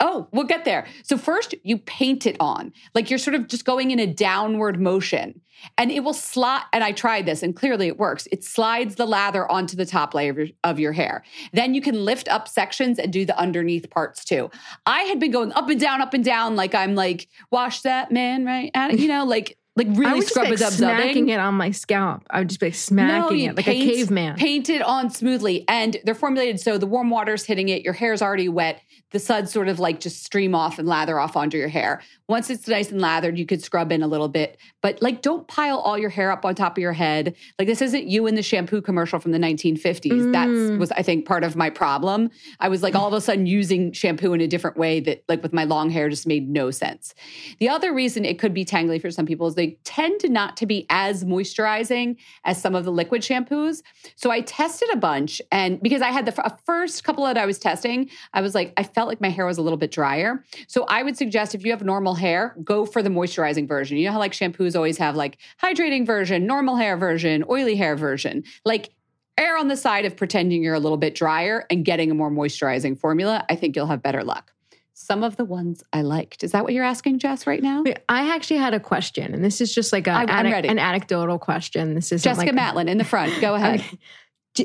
[0.00, 0.86] Oh, we'll get there.
[1.02, 2.72] So first you paint it on.
[2.94, 5.40] Like you're sort of just going in a downward motion.
[5.76, 8.26] And it will slide and I tried this and clearly it works.
[8.32, 11.22] It slides the lather onto the top layer of your, of your hair.
[11.52, 14.50] Then you can lift up sections and do the underneath parts too.
[14.86, 18.10] I had been going up and down up and down like I'm like wash that
[18.10, 21.70] man right you know, like like I really scrub it up smacking it on my
[21.70, 22.22] scalp.
[22.30, 24.36] I would just be like smacking you it like paint- a caveman.
[24.36, 25.64] Paint it on smoothly.
[25.68, 28.82] And they're formulated so the warm water's hitting it, your hair's already wet.
[29.12, 32.02] The suds sort of like just stream off and lather off onto your hair.
[32.28, 34.56] Once it's nice and lathered, you could scrub in a little bit.
[34.82, 37.34] But like don't pile all your hair up on top of your head.
[37.58, 40.32] Like this isn't you in the shampoo commercial from the 1950s.
[40.32, 40.78] That's Mm.
[40.78, 42.30] was I think part of my problem.
[42.60, 45.42] I was like all of a sudden using shampoo in a different way that like
[45.42, 47.14] with my long hair just made no sense.
[47.58, 50.56] The other reason it could be tangly for some people is they tend to not
[50.58, 53.82] to be as moisturizing as some of the liquid shampoos.
[54.16, 56.32] So I tested a bunch and because I had the
[56.64, 59.58] first couple that I was testing, I was like I felt like my hair was
[59.58, 60.44] a little bit drier.
[60.68, 63.96] So I would suggest if you have normal hair, go for the moisturizing version.
[63.98, 67.96] You know how like shampoos always have like hydrating version, normal hair version, oily hair
[67.96, 68.44] version.
[68.64, 68.90] Like
[69.38, 72.30] err on the side of pretending you're a little bit drier and getting a more
[72.30, 73.44] moisturizing formula.
[73.48, 74.52] I think you'll have better luck.
[74.92, 76.44] Some of the ones I liked.
[76.44, 77.82] Is that what you're asking, Jess, right now?
[77.82, 80.52] Wait, I actually had a question, and this is just like a, I- I'm anec-
[80.52, 80.68] ready.
[80.68, 81.94] an anecdotal question.
[81.94, 83.40] This is Jessica like, Matlin in the front.
[83.40, 83.80] Go ahead.
[83.80, 83.98] Okay.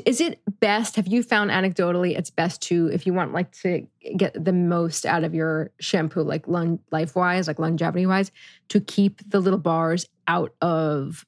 [0.04, 0.96] Is it best?
[0.96, 5.06] Have you found anecdotally it's best to, if you want like to get the most
[5.06, 8.32] out of your shampoo, like lon- life wise, like longevity wise,
[8.68, 11.24] to keep the little bars out of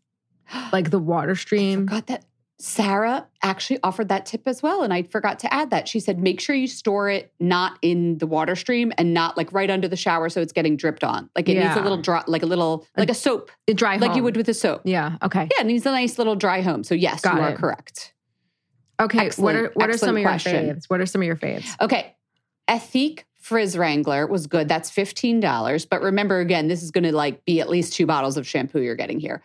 [0.72, 1.86] like the water I stream?
[1.86, 2.24] forgot that
[2.60, 4.82] Sarah actually offered that tip as well.
[4.82, 5.86] And I forgot to add that.
[5.86, 9.52] She said, make sure you store it not in the water stream and not like
[9.52, 11.30] right under the shower so it's getting dripped on.
[11.36, 14.16] Like it needs a little dry, like a little, like a soap, The dry like
[14.16, 14.82] you would with a soap.
[14.84, 15.16] Yeah.
[15.22, 15.48] Okay.
[15.56, 16.82] Yeah, it needs a nice little dry home.
[16.82, 17.58] So yes, Got you are it.
[17.58, 18.12] correct.
[19.00, 19.30] Okay.
[19.36, 20.76] what are what are some of your question.
[20.76, 20.84] faves?
[20.88, 21.68] What are some of your faves?
[21.80, 22.14] Okay.
[22.68, 24.68] Ethique Frizz Wrangler was good.
[24.68, 25.88] That's $15.
[25.88, 28.80] But remember, again, this is going to like be at least two bottles of shampoo
[28.80, 29.42] you're getting here.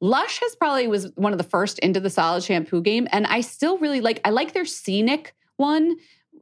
[0.00, 3.06] Lush has probably was one of the first into the solid shampoo game.
[3.12, 5.96] And I still really like, I like their Seanik one.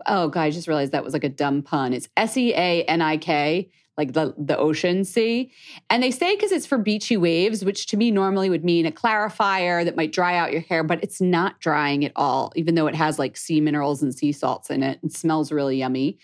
[0.06, 1.92] Oh, God, I just realized that was like a dumb pun.
[1.92, 3.70] It's S E A N I K,
[4.00, 5.52] like the, the ocean sea.
[5.90, 8.90] And they say because it's for beachy waves, which to me normally would mean a
[8.90, 12.86] clarifier that might dry out your hair, but it's not drying at all, even though
[12.86, 16.18] it has like sea minerals and sea salts in it and smells really yummy.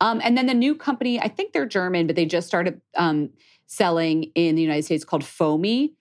[0.00, 3.28] Um, and then the new company, I think they're German, but they just started um,
[3.66, 5.92] selling in the United States called Foamie.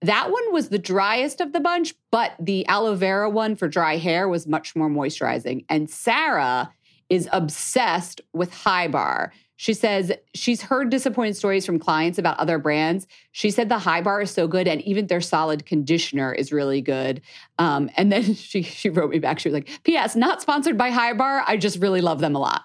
[0.00, 3.98] That one was the driest of the bunch, but the aloe vera one for dry
[3.98, 5.66] hair was much more moisturizing.
[5.68, 6.72] And Sarah
[7.10, 9.32] is obsessed with HiBAR.
[9.62, 13.06] She says she's heard disappointing stories from clients about other brands.
[13.30, 17.22] She said the HiBAR is so good, and even their solid conditioner is really good.
[17.60, 19.38] Um, and then she she wrote me back.
[19.38, 20.16] She was like, "P.S.
[20.16, 21.44] Not sponsored by HiBAR.
[21.46, 22.62] I just really love them a lot."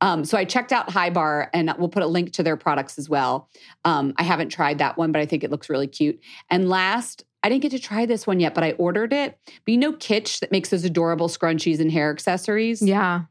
[0.00, 3.08] Um, so I checked out HiBAR, and we'll put a link to their products as
[3.08, 3.48] well.
[3.84, 6.18] Um, I haven't tried that one, but I think it looks really cute.
[6.50, 9.38] And last, I didn't get to try this one yet, but I ordered it.
[9.46, 12.82] But you know, Kitsch that makes those adorable scrunchies and hair accessories.
[12.82, 13.26] Yeah.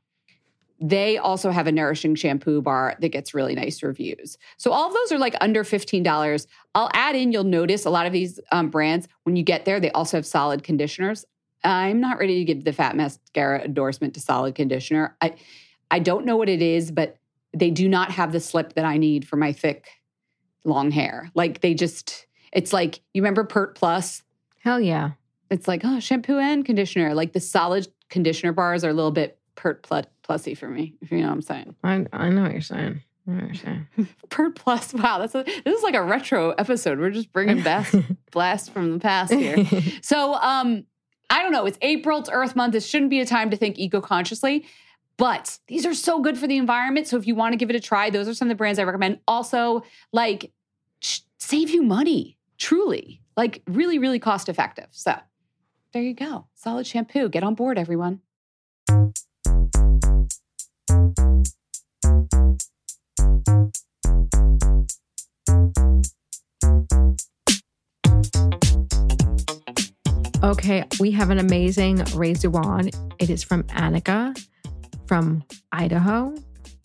[0.81, 4.37] They also have a nourishing shampoo bar that gets really nice reviews.
[4.57, 6.47] So all of those are like under $15.
[6.73, 9.79] I'll add in, you'll notice a lot of these um, brands, when you get there,
[9.79, 11.25] they also have solid conditioners.
[11.63, 15.17] I'm not ready to give the Fat Mascara endorsement to solid conditioner.
[15.19, 15.35] I,
[15.91, 17.17] I don't know what it is, but
[17.53, 19.89] they do not have the slip that I need for my thick,
[20.63, 21.29] long hair.
[21.35, 24.23] Like they just, it's like, you remember Pert Plus?
[24.63, 25.11] Hell yeah.
[25.49, 27.13] It's like, oh, shampoo and conditioner.
[27.13, 31.11] Like the solid conditioner bars are a little bit Pert Plus Plusy for me, if
[31.11, 31.75] you know what I'm saying.
[31.83, 33.01] I I know what you're saying.
[33.27, 33.87] I know what you're saying.
[34.29, 34.93] Pert Plus.
[34.93, 36.99] Wow, that's a, this is like a retro episode.
[36.99, 37.91] We're just bringing back
[38.31, 39.65] blast from the past here.
[40.01, 40.85] So, um,
[41.29, 41.65] I don't know.
[41.65, 42.19] It's April.
[42.19, 42.73] It's Earth Month.
[42.73, 44.65] This shouldn't be a time to think eco-consciously,
[45.17, 47.07] but these are so good for the environment.
[47.07, 48.79] So, if you want to give it a try, those are some of the brands
[48.79, 49.19] I recommend.
[49.27, 50.51] Also, like,
[51.01, 52.37] sh- save you money.
[52.57, 54.87] Truly, like, really, really cost effective.
[54.91, 55.15] So,
[55.93, 56.47] there you go.
[56.55, 57.29] Solid shampoo.
[57.29, 58.21] Get on board, everyone.
[70.49, 72.97] Okay, we have an amazing Raise a Wand.
[73.19, 74.35] It is from Annika
[75.05, 76.33] from Idaho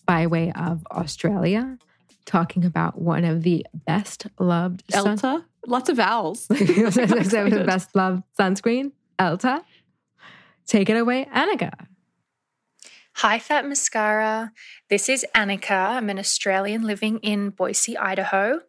[0.05, 1.79] by way of Australia,
[2.27, 6.46] talking about one of the best loved sun- Elta, lots of vowels.
[6.48, 9.62] the best loved sunscreen, Elta.
[10.67, 11.73] Take it away, Annika.
[13.15, 14.52] Hi, Fat Mascara.
[14.90, 15.71] This is Annika.
[15.71, 18.60] I'm an Australian living in Boise, Idaho.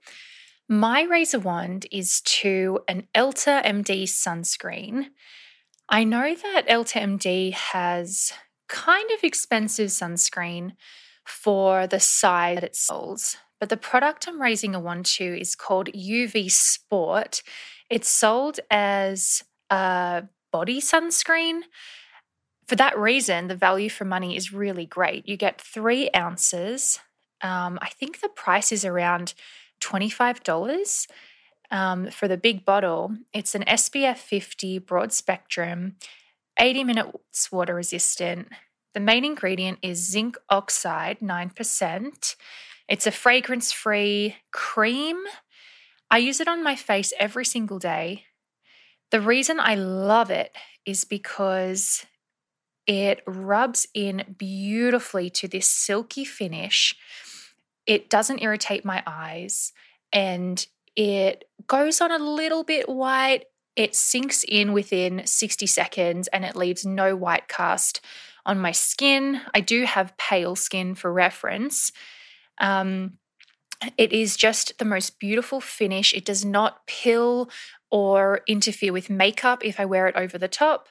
[0.68, 5.10] My Raise a Wand is to an Elta MD sunscreen.
[5.88, 8.34] I know that Elta MD has
[8.68, 10.72] kind of expensive sunscreen
[11.24, 15.56] for the size that it sells, but the product I'm raising a wand to is
[15.56, 17.44] called UV Sport.
[17.92, 21.62] It's sold as a body sunscreen.
[22.68, 25.28] For that reason, the value for money is really great.
[25.28, 27.00] You get three ounces.
[27.42, 29.36] Um, I think the price is around
[29.86, 31.08] $25
[31.72, 33.16] um, for the big bottle.
[33.34, 35.96] It's an SPF 50 broad spectrum,
[36.60, 38.50] 80 minutes water resistant.
[38.94, 42.36] The main ingredient is zinc oxide, 9%.
[42.88, 45.18] It's a fragrance free cream.
[46.10, 48.26] I use it on my face every single day.
[49.12, 50.56] The reason I love it
[50.86, 52.06] is because
[52.88, 56.96] it rubs in beautifully to this silky finish.
[57.86, 59.74] It doesn't irritate my eyes
[60.12, 60.66] and
[60.96, 63.46] it goes on a little bit white.
[63.76, 68.02] It sinks in within 60 seconds and it leaves no white cast
[68.46, 69.42] on my skin.
[69.54, 71.92] I do have pale skin for reference.
[72.60, 73.18] Um,
[73.98, 76.14] it is just the most beautiful finish.
[76.14, 77.50] It does not pill
[77.92, 80.90] or interfere with makeup if I wear it over the top.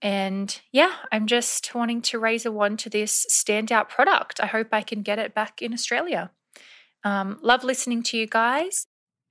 [0.00, 4.40] And yeah, I'm just wanting to raise a wand to this standout product.
[4.40, 6.30] I hope I can get it back in Australia.
[7.04, 8.86] Um, love listening to you guys.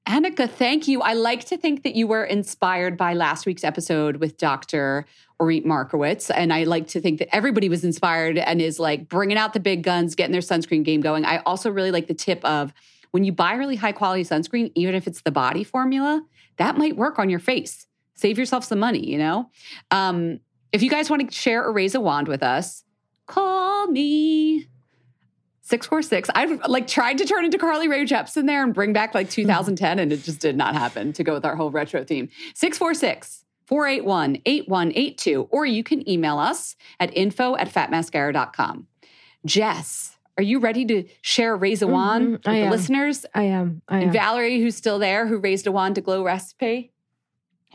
[0.08, 1.02] Annika, thank you.
[1.02, 5.06] I like to think that you were inspired by last week's episode with Dr.
[5.40, 6.30] Orit Markowitz.
[6.30, 9.60] And I like to think that everybody was inspired and is like bringing out the
[9.60, 11.26] big guns, getting their sunscreen game going.
[11.26, 12.74] I also really like the tip of
[13.12, 16.24] when you buy really high quality sunscreen, even if it's the body formula,
[16.56, 17.86] that might work on your face.
[18.16, 19.50] Save yourself some money, you know?
[19.92, 20.40] Um,
[20.72, 22.84] if you guys want to share or raise a wand with us,
[23.26, 24.68] call me.
[25.62, 26.30] 646.
[26.34, 30.00] I've like tried to turn into Carly Rae Jepsen there and bring back like 2010,
[30.00, 32.30] and it just did not happen to go with our whole retro theme.
[32.56, 35.48] 646 481 8182.
[35.52, 38.88] Or you can email us at info at fatmascara.com.
[39.46, 42.72] Jess, are you ready to share raise a wand Mhm, with I the am.
[42.72, 43.26] listeners?
[43.36, 43.82] I am.
[43.90, 44.04] I am.
[44.04, 46.94] And Valerie, who's still there, who raised a wand to glow recipe?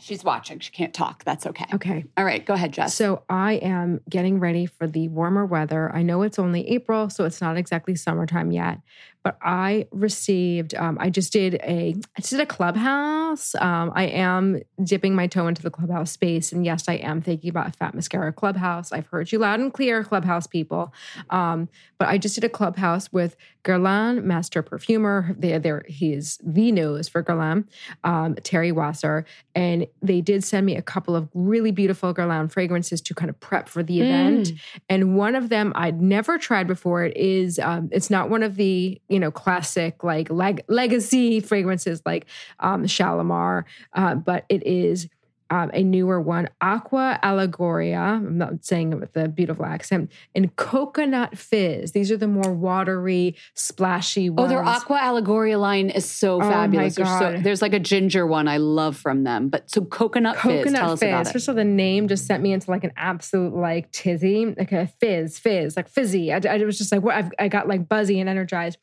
[0.03, 0.59] She's watching.
[0.59, 1.23] She can't talk.
[1.23, 1.67] That's okay.
[1.75, 2.05] okay.
[2.17, 2.93] All right, go ahead, Jess.
[2.95, 5.95] So I am getting ready for the warmer weather.
[5.95, 8.81] I know it's only April, so it's not exactly summertime yet.
[9.23, 13.55] But I received, um, I just did a, I just did a clubhouse.
[13.55, 17.49] Um, I am dipping my toe into the clubhouse space, and yes, I am thinking
[17.49, 18.91] about Fat Mascara Clubhouse.
[18.91, 20.93] I've heard you loud and clear, clubhouse people.
[21.31, 25.37] Um, but I just did a clubhouse with Guerlain, master perfumer.
[25.39, 27.69] There, he is the nose for Guerlain,
[28.03, 29.25] um, Thierry Wasser,
[29.55, 33.39] and they did send me a couple of really beautiful Guerlain fragrances to kind of
[33.41, 34.53] prep for the event.
[34.89, 37.05] And one of them I'd never tried before.
[37.05, 42.03] It is, um, it's not one of the you know classic like leg- legacy fragrances
[42.07, 42.27] like
[42.61, 43.65] um, Shalimar,
[43.95, 45.09] uh, but it is.
[45.53, 47.99] Um, a newer one, Aqua Allegoria.
[47.99, 50.11] I'm not saying it with a beautiful accent.
[50.35, 51.93] And Coconut Fizz.
[51.93, 54.47] These are the more watery, splashy ones.
[54.47, 56.95] Oh, their Aqua Allegoria line is so Oh my fabulous.
[56.95, 59.51] There's, so, there's like a ginger one I love from them.
[59.51, 61.09] But so coconut, fizz, Coconut tell us fizz.
[61.11, 61.33] about it.
[61.35, 64.73] First of all, the name just sent me into like an absolute like tizzy, like
[64.73, 66.33] a fizz, fizz, like fizzy.
[66.33, 67.15] I, I was just like, what?
[67.15, 68.79] I've, I got like buzzy and energized.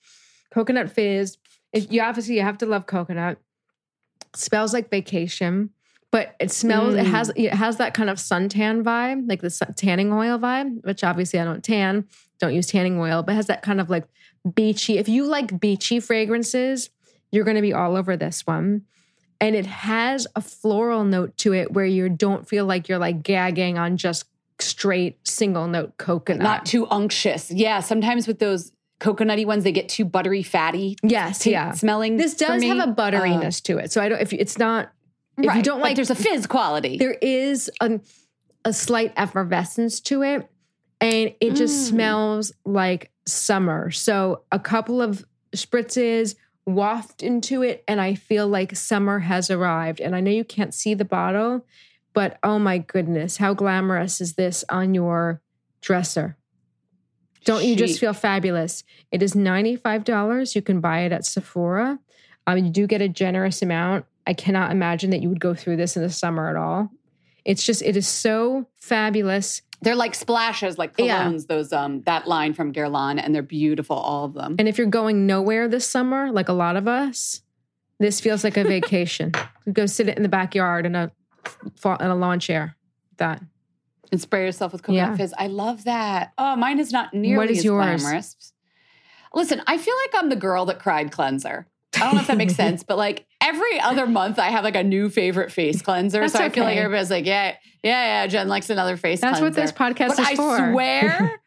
[0.52, 1.40] Coconut fizz.
[1.74, 3.40] If you obviously you have to love coconut.
[4.36, 5.72] Smells like vacation,
[6.12, 6.96] but it smells.
[6.96, 7.12] It Mm.
[7.12, 10.84] has it has that kind of suntan vibe, like the sun, tanning oil vibe.
[10.86, 12.06] Which obviously I don't tan,
[12.40, 14.06] don't use tanning oil, but it has that kind of like
[14.56, 14.98] beachy.
[14.98, 16.90] If you like beachy fragrances,
[17.32, 18.84] you're going to be all over this one
[19.42, 23.22] and it has a floral note to it where you don't feel like you're like
[23.24, 24.26] gagging on just
[24.60, 26.42] straight single note coconut.
[26.44, 27.52] Not too unctuous.
[27.52, 30.98] Yeah, sometimes with those coconutty ones, they get too buttery, fatty.
[31.04, 31.72] yes, yeah.
[31.72, 32.18] Smelling.
[32.18, 34.20] This does have a Uh, butteriness to it, so I don't.
[34.22, 34.92] If it's not,
[35.46, 36.98] if you don't like, there's a fizz quality.
[36.98, 38.00] there is a,
[38.66, 40.50] a slight effervescence to it,
[41.02, 41.90] and it just Mm.
[41.90, 43.92] smells like summer.
[43.92, 45.26] So a couple of
[45.56, 46.36] spritzes
[46.66, 50.00] waft into it, and I feel like summer has arrived.
[50.02, 51.66] And I know you can't see the bottle,
[52.14, 55.42] but oh my goodness, how glamorous is this on your
[55.82, 56.36] dresser?
[57.46, 58.84] Don't you just feel fabulous?
[59.12, 60.56] It is $95.
[60.56, 61.98] You can buy it at Sephora.
[62.46, 64.06] Um, you do get a generous amount.
[64.30, 66.92] I cannot imagine that you would go through this in the summer at all.
[67.46, 69.64] It's just it is so fabulous.
[69.82, 71.24] They're like splashes, like Yeah.
[71.26, 74.56] colognes, those um that line from Guerlain, and they're beautiful, all of them.
[74.60, 77.42] And if you're going nowhere this summer, like a lot of us,
[77.98, 79.32] this feels like a vacation.
[79.74, 81.12] Go sit it in the backyard in a
[81.84, 82.76] in a lawn chair.
[83.18, 83.42] That
[84.12, 85.16] and spray yourself with coconut Yeah.
[85.18, 85.34] fizz.
[85.40, 86.34] I love that.
[86.38, 88.02] Oh, mine is not nearly What is as yours?
[88.04, 88.54] glamorous.
[89.34, 91.66] Listen, I feel like I'm the girl that cried cleanser.
[91.96, 94.76] I don't know if that makes sense, but like every other month, I have like
[94.76, 96.22] a new favorite face cleanser.
[96.22, 98.28] That's so I feel like everybody's like, yeah, yeah, yeah.
[98.28, 99.42] Jen likes another face cleanser.
[99.42, 100.72] that's what this podcast but is I for.
[100.72, 101.42] swear,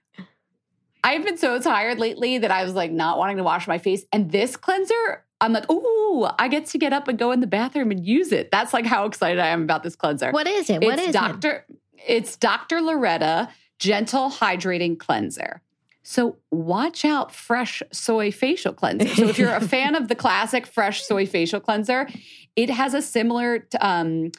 [1.05, 4.05] I've been so tired lately that I was like not wanting to wash my face.
[4.13, 7.47] And this cleanser, I'm like, ooh, I get to get up and go in the
[7.47, 8.51] bathroom and use it.
[8.51, 10.31] That's like how excited I am about this cleanser.
[10.31, 10.83] What is it?
[10.83, 11.13] What it's is it?
[11.13, 11.67] Dr.
[12.07, 12.81] It's Dr.
[12.81, 15.61] Loretta Gentle Hydrating Cleanser.
[16.03, 19.09] So watch out, fresh soy facial cleanser.
[19.15, 22.09] So if you're a fan of the classic fresh soy facial cleanser,
[22.57, 24.33] it has a similar um,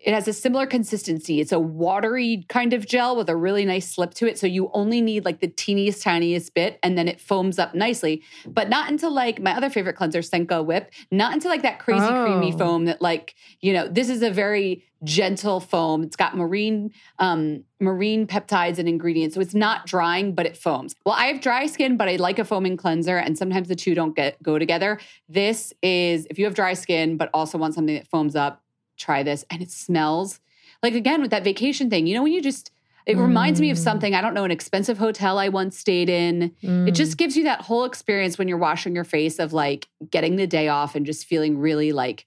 [0.00, 1.40] it has a similar consistency.
[1.40, 4.38] It's a watery kind of gel with a really nice slip to it.
[4.38, 8.22] So you only need like the teeniest, tiniest bit, and then it foams up nicely.
[8.46, 12.06] But not into like my other favorite cleanser, Senka Whip, not into like that crazy
[12.06, 12.58] creamy Oh.
[12.58, 16.02] foam that like, you know, this is a very gentle foam.
[16.02, 19.34] It's got marine um, marine peptides and ingredients.
[19.34, 20.94] So it's not drying, but it foams.
[21.06, 23.94] Well, I have dry skin, but I like a foaming cleanser, and sometimes the two
[23.94, 24.98] don't get go together.
[25.28, 28.62] This is if you have dry skin, but also want something that foams up,
[28.96, 29.44] try this.
[29.50, 30.40] And it smells
[30.82, 32.06] like again with that vacation thing.
[32.06, 32.70] You know, when you just
[33.06, 33.84] it reminds me of Mm.
[33.84, 36.42] something, I don't know, an expensive hotel I once stayed in.
[36.62, 36.94] It Mm.
[36.94, 40.46] just gives you that whole experience when you're washing your face of like getting the
[40.46, 42.26] day off and just feeling really like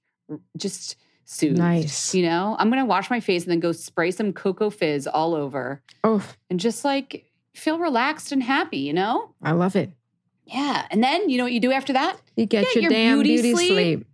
[0.57, 0.95] just
[1.25, 1.57] soothed.
[1.57, 2.13] Nice.
[2.13, 5.35] You know, I'm gonna wash my face and then go spray some cocoa fizz all
[5.35, 9.33] over oh, and just like feel relaxed and happy, you know?
[9.41, 9.91] I love it.
[10.45, 10.85] Yeah.
[10.91, 12.17] And then you know what you do after that?
[12.35, 13.71] You get, Get your, your damn beauty beauty, sleep.
[13.71, 14.07] sleep.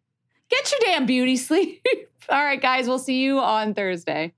[0.49, 1.85] Get your damn beauty sleep.
[2.29, 4.33] all right, guys, we'll see you on Thursday.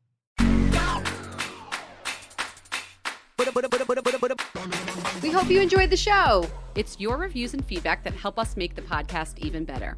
[5.21, 6.45] We hope you enjoyed the show.
[6.75, 9.97] It's your reviews and feedback that help us make the podcast even better.